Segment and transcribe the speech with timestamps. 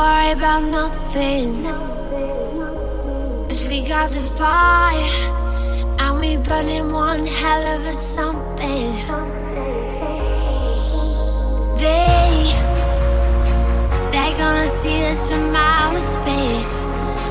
[0.00, 1.62] worry about nothing.
[3.48, 5.06] Cause we got the fire,
[6.00, 8.92] and we burning one hell of a something.
[11.82, 12.52] They,
[14.12, 16.72] they're gonna see us from outer space,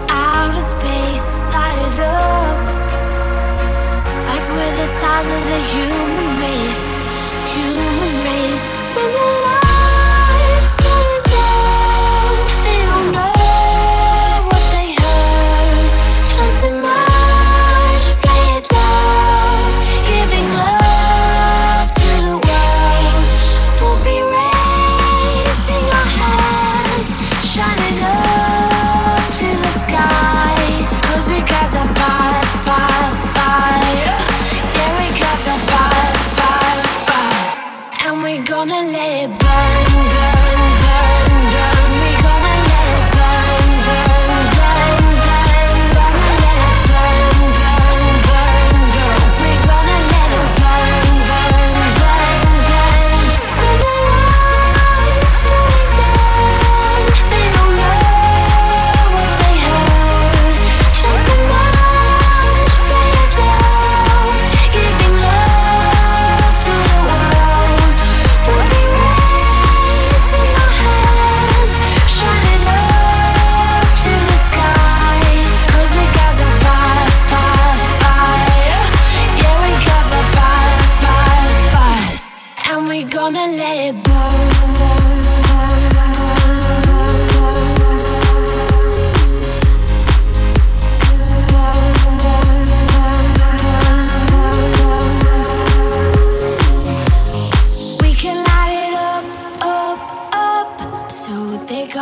[0.10, 2.60] outer space, light it up.
[4.30, 6.86] Like we're the stars of the human race,
[7.54, 9.39] human race.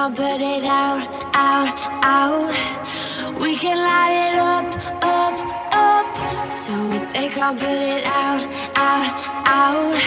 [0.08, 3.40] gon' put it out, out, out.
[3.42, 4.66] We can light it up,
[5.04, 5.36] up,
[5.74, 6.52] up.
[6.52, 6.74] So
[7.14, 8.44] they can't put it out,
[8.76, 9.12] out,
[9.46, 9.98] out.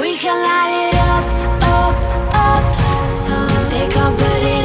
[0.00, 1.24] We can light it up,
[1.76, 1.96] up,
[2.34, 3.10] up.
[3.10, 3.34] So
[3.70, 4.59] they can't put it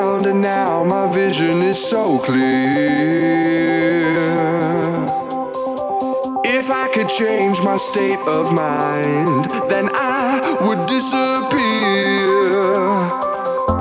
[0.00, 2.38] going round, and now my vision is so clear.
[6.44, 12.50] If I could change my state of mind, then I would disappear.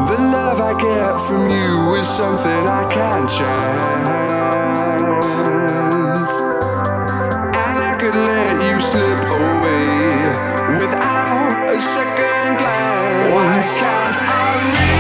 [0.10, 3.50] The love I get from you is something I can't chance.
[7.64, 9.88] And I could let you slip away
[10.82, 13.34] without a second glance.
[13.36, 14.99] Why can't I realize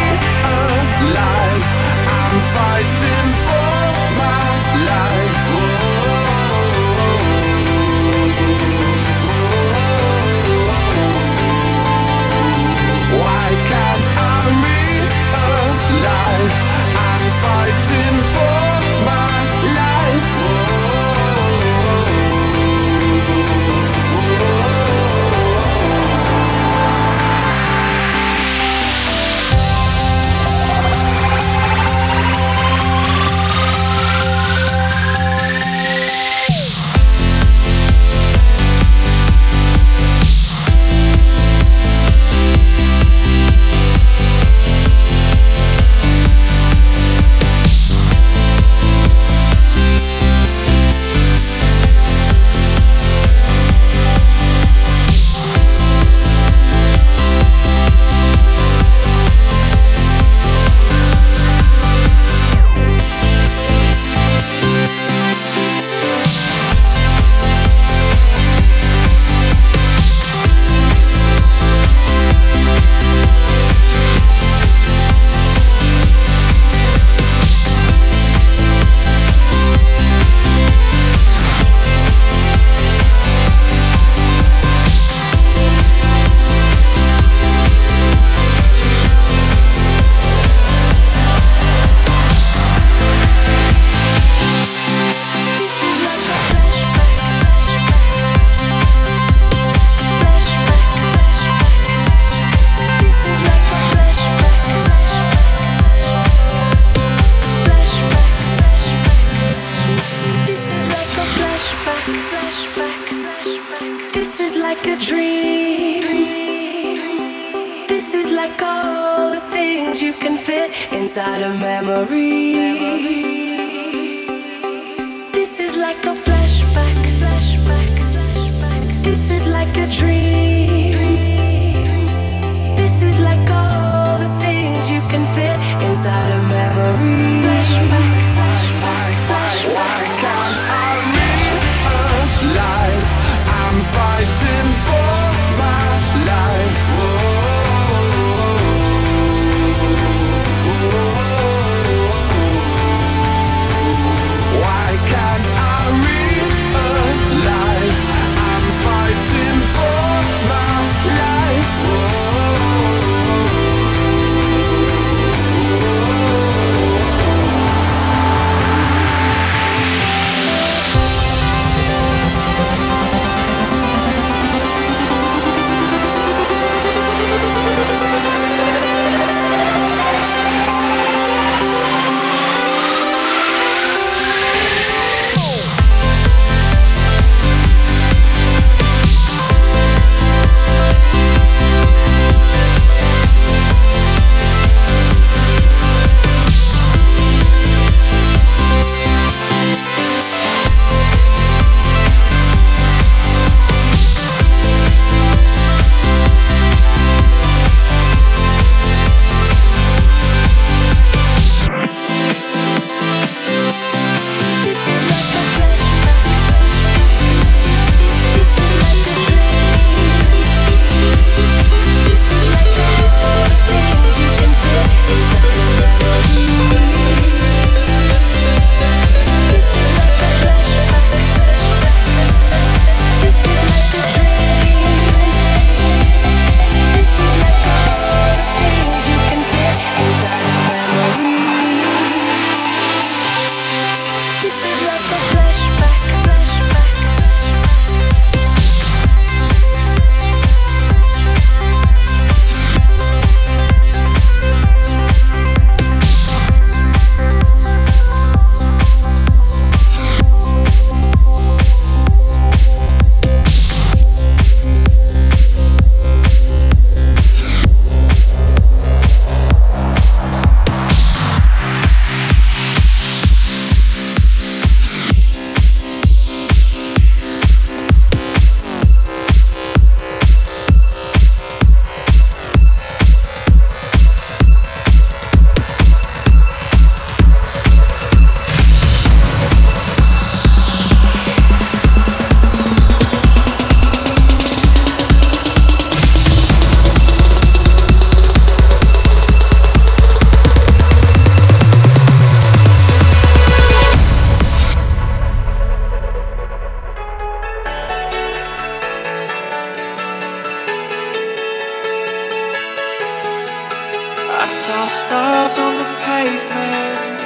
[314.49, 317.19] saw stars on the pavement,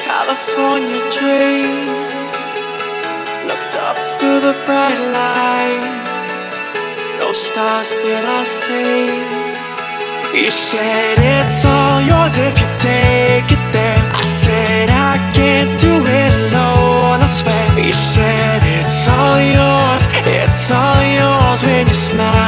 [0.00, 2.36] California dreams.
[3.44, 6.44] Looked up through the bright lights,
[7.20, 9.12] no stars did I see.
[10.42, 14.02] You said it's all yours if you take it there.
[14.20, 17.78] I said I can't do it alone, I swear.
[17.78, 22.47] You said it's all yours, it's all yours when you smile.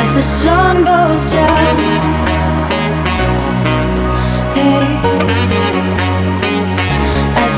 [0.00, 1.76] As the sun goes down.
[4.54, 5.08] Hey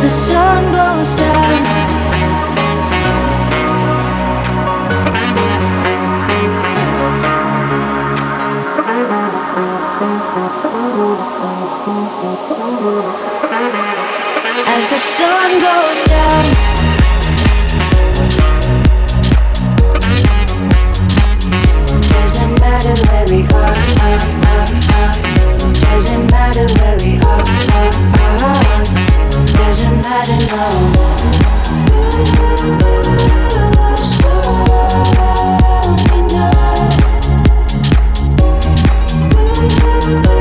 [0.02, 1.36] the sun goes down.
[14.66, 16.79] As the sun goes down.
[22.70, 23.74] Matter where we are.
[25.80, 27.44] Doesn't matter where we are,
[29.58, 30.80] doesn't matter,
[40.12, 40.39] Nothing's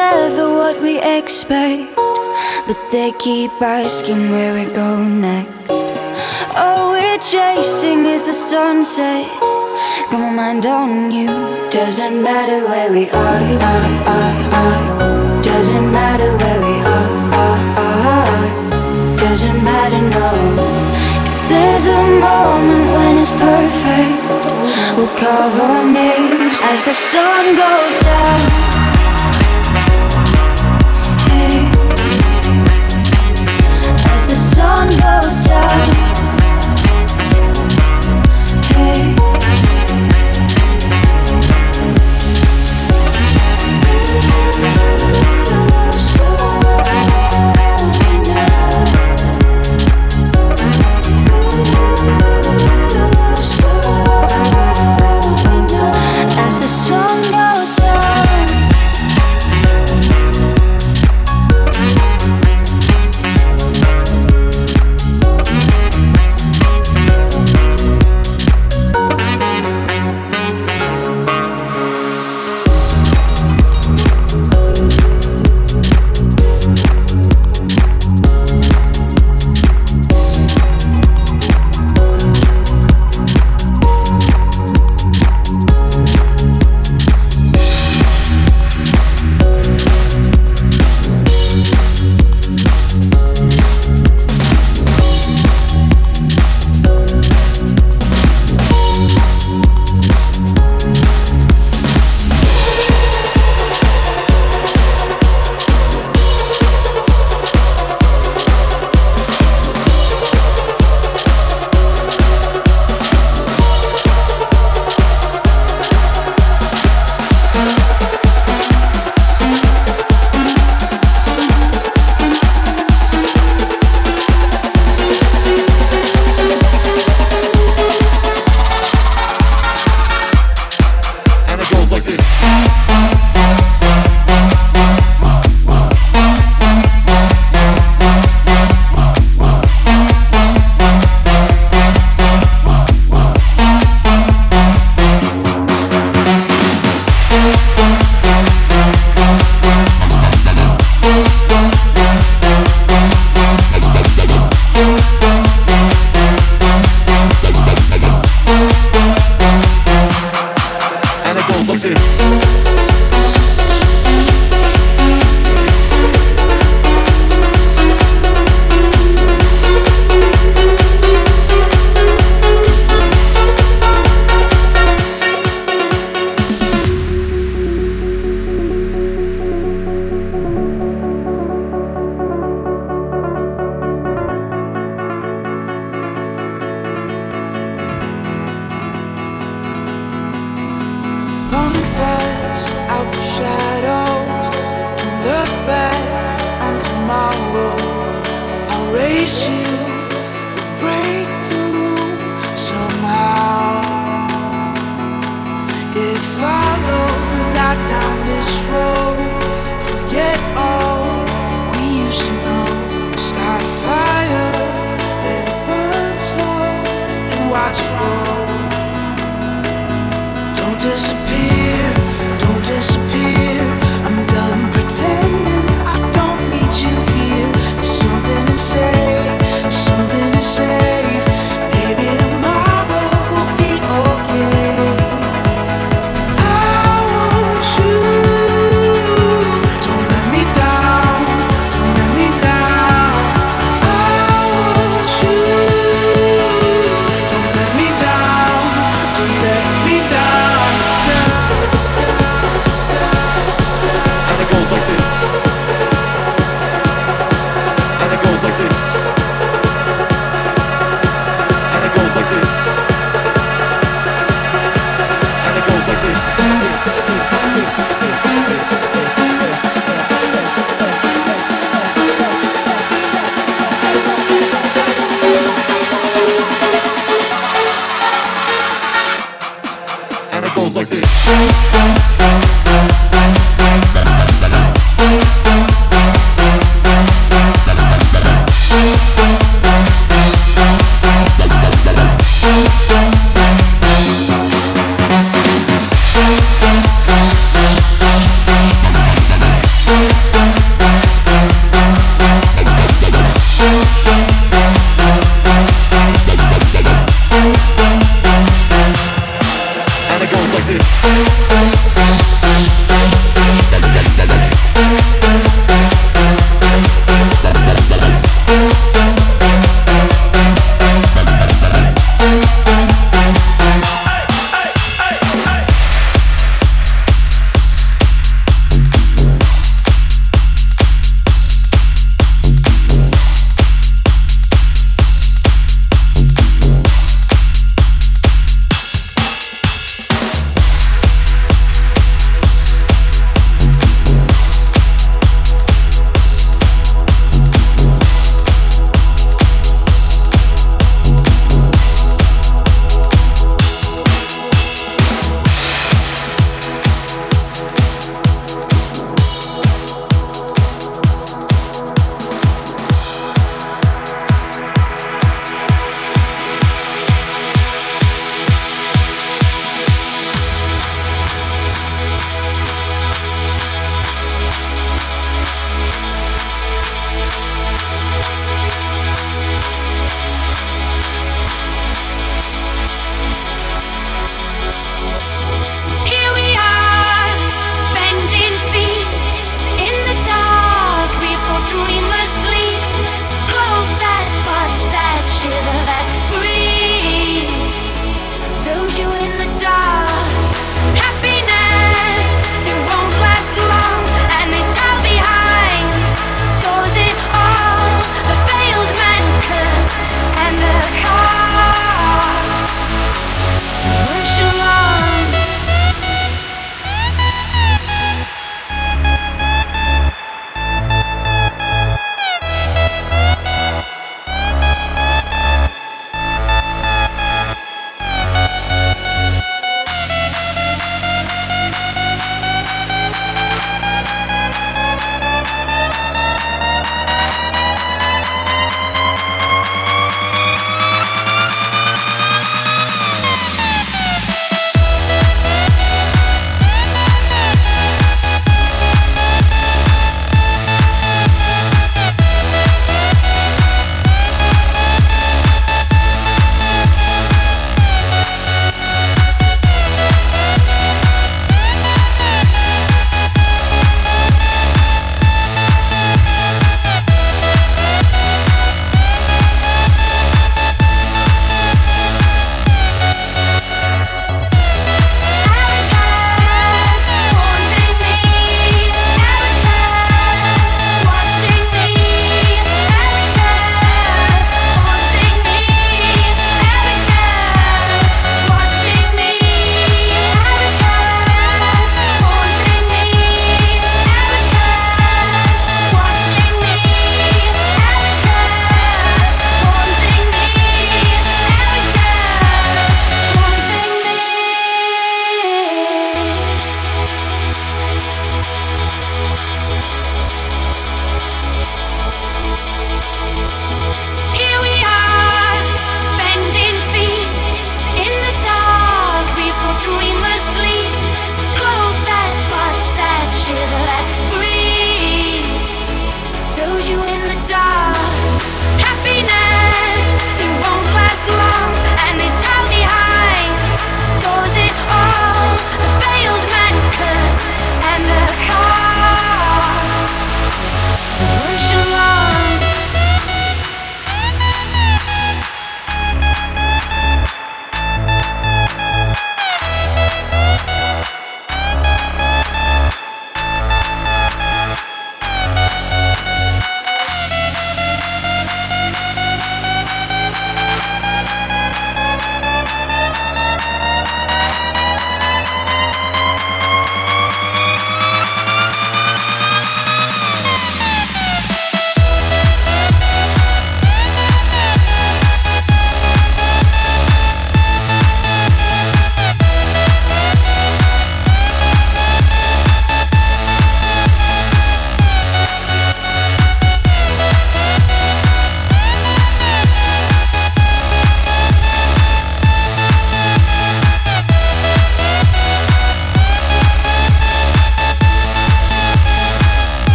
[0.00, 1.94] ever what we expect,
[2.66, 5.84] but they keep asking where we go next.
[6.56, 9.28] All we're chasing is the sunset.
[10.10, 11.28] Got my mind on you.
[11.70, 15.42] Doesn't matter where we are, are, are, are.
[15.42, 17.12] Doesn't matter where we are,
[17.44, 19.16] are, are.
[19.16, 20.30] Doesn't matter, no.
[21.32, 24.16] If there's a moment when it's perfect,
[24.96, 28.79] we'll cover our names as the sun goes down.
[34.70, 36.09] Sun goes down